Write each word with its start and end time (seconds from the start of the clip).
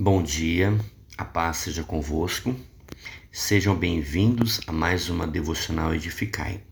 Bom 0.00 0.22
dia, 0.22 0.78
a 1.16 1.24
paz 1.24 1.56
seja 1.56 1.82
convosco. 1.82 2.54
Sejam 3.32 3.74
bem-vindos 3.74 4.60
a 4.68 4.70
mais 4.70 5.08
uma 5.08 5.26
devocional 5.26 5.92
Edificai. 5.92 6.62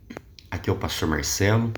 Aqui 0.49 0.71
é 0.71 0.73
o 0.73 0.77
pastor 0.77 1.09
Marcelo. 1.09 1.73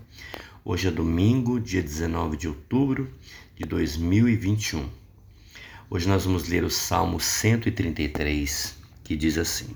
Hoje 0.63 0.89
é 0.89 0.91
domingo, 0.91 1.59
dia 1.59 1.83
19 1.83 2.37
de 2.37 2.49
outubro 2.49 3.11
de 3.57 3.65
2021. 3.65 4.91
Hoje 5.89 6.07
nós 6.07 6.27
vamos 6.27 6.47
ler 6.47 6.65
o 6.65 6.71
Salmo 6.71 7.19
133, 7.19 8.77
que 9.03 9.17
diz 9.17 9.39
assim: 9.39 9.75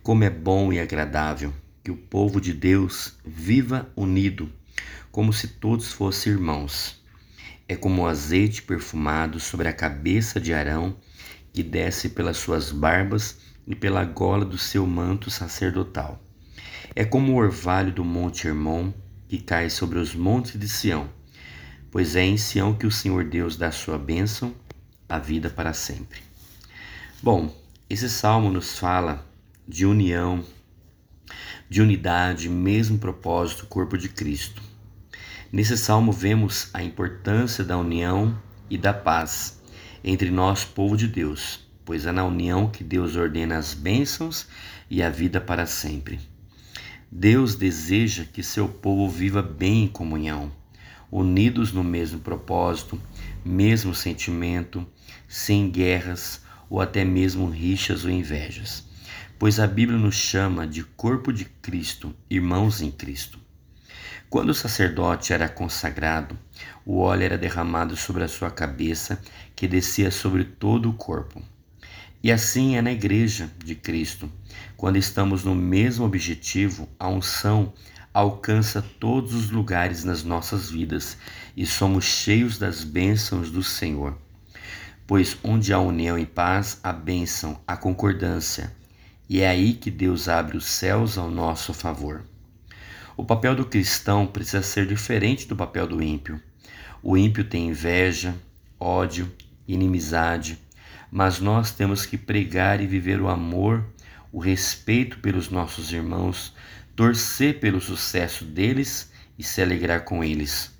Como 0.00 0.22
é 0.22 0.30
bom 0.30 0.72
e 0.72 0.78
agradável 0.78 1.52
que 1.82 1.90
o 1.90 1.96
povo 1.96 2.40
de 2.40 2.52
Deus 2.52 3.18
viva 3.26 3.92
unido, 3.96 4.48
como 5.10 5.32
se 5.32 5.48
todos 5.48 5.92
fossem 5.92 6.34
irmãos. 6.34 7.03
É 7.66 7.74
como 7.74 8.02
o 8.02 8.06
azeite 8.06 8.62
perfumado 8.62 9.40
sobre 9.40 9.68
a 9.68 9.72
cabeça 9.72 10.40
de 10.40 10.52
Arão, 10.52 10.96
que 11.52 11.62
desce 11.62 12.10
pelas 12.10 12.36
suas 12.36 12.70
barbas 12.70 13.38
e 13.66 13.74
pela 13.74 14.04
gola 14.04 14.44
do 14.44 14.58
seu 14.58 14.86
manto 14.86 15.30
sacerdotal. 15.30 16.22
É 16.94 17.04
como 17.04 17.32
o 17.32 17.36
orvalho 17.36 17.92
do 17.92 18.04
monte 18.04 18.46
Hermon, 18.46 18.92
que 19.28 19.38
cai 19.38 19.70
sobre 19.70 19.98
os 19.98 20.14
montes 20.14 20.58
de 20.58 20.68
Sião, 20.68 21.08
pois 21.90 22.14
é 22.14 22.22
em 22.22 22.36
Sião 22.36 22.74
que 22.74 22.86
o 22.86 22.90
Senhor 22.90 23.24
Deus 23.24 23.56
dá 23.56 23.72
sua 23.72 23.98
bênção, 23.98 24.54
a 25.08 25.18
vida 25.18 25.48
para 25.48 25.72
sempre. 25.72 26.20
Bom, 27.22 27.54
esse 27.88 28.10
salmo 28.10 28.50
nos 28.50 28.78
fala 28.78 29.26
de 29.66 29.86
união, 29.86 30.44
de 31.68 31.80
unidade, 31.80 32.48
mesmo 32.48 32.98
propósito, 32.98 33.66
corpo 33.66 33.96
de 33.96 34.08
Cristo. 34.08 34.62
Nesse 35.54 35.78
salmo 35.78 36.10
vemos 36.10 36.68
a 36.74 36.82
importância 36.82 37.62
da 37.62 37.78
união 37.78 38.36
e 38.68 38.76
da 38.76 38.92
paz 38.92 39.62
entre 40.02 40.28
nós, 40.28 40.64
povo 40.64 40.96
de 40.96 41.06
Deus, 41.06 41.60
pois 41.84 42.06
é 42.06 42.10
na 42.10 42.24
união 42.24 42.68
que 42.68 42.82
Deus 42.82 43.14
ordena 43.14 43.56
as 43.56 43.72
bênçãos 43.72 44.48
e 44.90 45.00
a 45.00 45.08
vida 45.08 45.40
para 45.40 45.64
sempre. 45.64 46.18
Deus 47.08 47.54
deseja 47.54 48.24
que 48.24 48.42
seu 48.42 48.66
povo 48.66 49.08
viva 49.08 49.42
bem 49.42 49.84
em 49.84 49.86
comunhão, 49.86 50.50
unidos 51.08 51.72
no 51.72 51.84
mesmo 51.84 52.18
propósito, 52.18 53.00
mesmo 53.44 53.94
sentimento, 53.94 54.84
sem 55.28 55.70
guerras 55.70 56.42
ou 56.68 56.80
até 56.80 57.04
mesmo 57.04 57.48
rixas 57.48 58.04
ou 58.04 58.10
invejas, 58.10 58.88
pois 59.38 59.60
a 59.60 59.68
Bíblia 59.68 60.00
nos 60.00 60.16
chama 60.16 60.66
de 60.66 60.82
corpo 60.82 61.32
de 61.32 61.44
Cristo, 61.44 62.12
irmãos 62.28 62.82
em 62.82 62.90
Cristo. 62.90 63.43
Quando 64.34 64.50
o 64.50 64.54
sacerdote 64.54 65.32
era 65.32 65.48
consagrado, 65.48 66.36
o 66.84 66.98
óleo 66.98 67.22
era 67.22 67.38
derramado 67.38 67.96
sobre 67.96 68.24
a 68.24 68.28
sua 68.28 68.50
cabeça, 68.50 69.22
que 69.54 69.68
descia 69.68 70.10
sobre 70.10 70.42
todo 70.42 70.90
o 70.90 70.92
corpo. 70.92 71.40
E 72.20 72.32
assim 72.32 72.74
é 72.74 72.82
na 72.82 72.90
igreja 72.90 73.48
de 73.64 73.76
Cristo. 73.76 74.28
Quando 74.76 74.96
estamos 74.96 75.44
no 75.44 75.54
mesmo 75.54 76.04
objetivo, 76.04 76.88
a 76.98 77.08
unção 77.08 77.72
alcança 78.12 78.84
todos 78.98 79.32
os 79.34 79.50
lugares 79.52 80.02
nas 80.02 80.24
nossas 80.24 80.68
vidas 80.68 81.16
e 81.56 81.64
somos 81.64 82.04
cheios 82.04 82.58
das 82.58 82.82
bênçãos 82.82 83.52
do 83.52 83.62
Senhor. 83.62 84.18
Pois 85.06 85.38
onde 85.44 85.72
há 85.72 85.78
união 85.78 86.18
e 86.18 86.26
paz, 86.26 86.80
há 86.82 86.92
bênção, 86.92 87.60
há 87.64 87.76
concordância. 87.76 88.74
E 89.28 89.42
é 89.42 89.48
aí 89.48 89.74
que 89.74 89.92
Deus 89.92 90.28
abre 90.28 90.56
os 90.56 90.66
céus 90.66 91.16
ao 91.16 91.30
nosso 91.30 91.72
favor. 91.72 92.24
O 93.16 93.24
papel 93.24 93.54
do 93.54 93.64
cristão 93.64 94.26
precisa 94.26 94.60
ser 94.60 94.86
diferente 94.86 95.46
do 95.46 95.54
papel 95.54 95.86
do 95.86 96.02
ímpio. 96.02 96.40
O 97.00 97.16
ímpio 97.16 97.44
tem 97.44 97.68
inveja, 97.68 98.34
ódio, 98.78 99.30
inimizade, 99.68 100.58
mas 101.12 101.38
nós 101.38 101.70
temos 101.70 102.04
que 102.04 102.18
pregar 102.18 102.80
e 102.80 102.88
viver 102.88 103.20
o 103.20 103.28
amor, 103.28 103.86
o 104.32 104.40
respeito 104.40 105.20
pelos 105.20 105.48
nossos 105.48 105.92
irmãos, 105.92 106.52
torcer 106.96 107.60
pelo 107.60 107.80
sucesso 107.80 108.44
deles 108.44 109.12
e 109.38 109.44
se 109.44 109.62
alegrar 109.62 110.04
com 110.04 110.24
eles. 110.24 110.72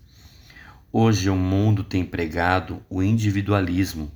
Hoje 0.93 1.31
o 1.31 1.37
mundo 1.37 1.85
tem 1.85 2.05
pregado 2.05 2.83
o 2.91 3.01
individualismo, 3.01 4.11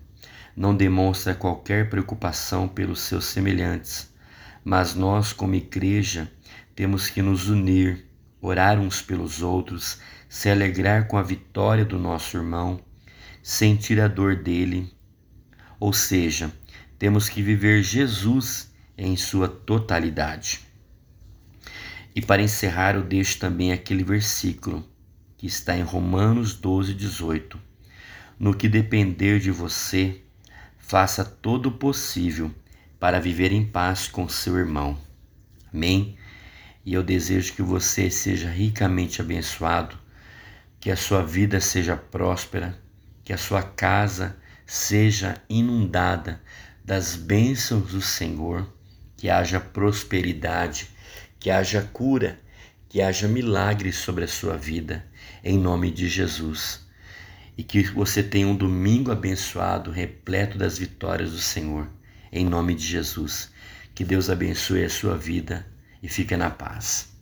não 0.57 0.75
demonstra 0.75 1.37
qualquer 1.37 1.89
preocupação 1.89 2.67
pelos 2.67 3.01
seus 3.03 3.27
semelhantes, 3.27 4.13
mas 4.65 4.93
nós, 4.93 5.33
como 5.33 5.55
igreja, 5.55 6.29
temos 6.75 7.09
que 7.09 7.23
nos 7.23 7.49
unir 7.49 8.08
orar 8.41 8.79
uns 8.79 9.03
pelos 9.03 9.43
outros, 9.43 10.01
se 10.29 10.51
alegrar 10.51 11.07
com 11.07 11.17
a 11.17 11.23
vitória 11.23 11.85
do 11.85 11.99
nosso 11.99 12.37
irmão, 12.37 12.81
sentir 13.43 14.01
a 14.01 14.09
dor 14.09 14.37
dele. 14.37 14.93
Ou 15.81 15.93
seja, 15.93 16.53
temos 16.99 17.29
que 17.29 17.43
viver 17.43 17.83
Jesus 17.83 18.73
em 18.97 19.17
sua 19.17 19.49
totalidade. 19.49 20.61
E 22.15 22.21
para 22.21 22.43
encerrar, 22.43 22.97
eu 22.97 23.03
deixo 23.03 23.39
também 23.39 23.73
aquele 23.73 24.03
versículo 24.03 24.85
que 25.37 25.47
está 25.47 25.77
em 25.77 25.83
Romanos 25.83 26.53
12, 26.55 26.93
18. 26.93 27.59
No 28.39 28.53
que 28.53 28.69
depender 28.69 29.39
de 29.39 29.53
você, 29.53 30.21
faça 30.77 31.25
todo 31.25 31.67
o 31.67 31.73
possível 31.73 32.53
para 32.99 33.21
viver 33.21 33.53
em 33.53 33.65
paz 33.65 34.09
com 34.09 34.29
seu 34.29 34.59
irmão. 34.59 34.99
Amém? 35.73 36.18
E 36.89 36.95
eu 36.95 37.03
desejo 37.03 37.53
que 37.53 37.61
você 37.61 38.11
seja 38.11 38.49
ricamente 38.49 39.21
abençoado, 39.21 39.95
que 40.81 40.91
a 40.91 40.97
sua 40.97 41.23
vida 41.23 41.61
seja 41.61 41.95
próspera, 41.95 42.79
que 43.23 43.31
a 43.31 43.37
sua 43.37 43.63
casa 43.63 44.39
seja 44.65 45.37
inundada 45.51 46.41
das 46.83 47.15
bênçãos 47.15 47.93
do 47.93 48.01
Senhor, 48.01 48.67
que 49.19 49.29
haja 49.29 49.61
prosperidade, 49.61 50.89
que 51.39 51.51
haja 51.51 51.83
cura, 51.93 52.41
que 52.89 53.03
haja 53.03 53.29
milagres 53.29 53.97
sobre 53.97 54.25
a 54.25 54.29
sua 54.29 54.57
vida, 54.57 55.05
em 55.45 55.59
nome 55.59 55.91
de 55.91 56.09
Jesus. 56.09 56.89
E 57.55 57.63
que 57.63 57.83
você 57.83 58.23
tenha 58.23 58.49
um 58.49 58.57
domingo 58.57 59.13
abençoado, 59.13 59.91
repleto 59.91 60.57
das 60.57 60.79
vitórias 60.79 61.33
do 61.33 61.39
Senhor, 61.39 61.87
em 62.33 62.47
nome 62.47 62.75
de 62.75 62.87
Jesus. 62.87 63.53
Que 63.95 64.05
Deus 64.05 64.31
abençoe 64.31 64.85
a 64.85 64.89
sua 64.89 65.19
vida 65.19 65.67
e 66.03 66.09
fica 66.09 66.37
na 66.37 66.51
paz. 66.51 67.18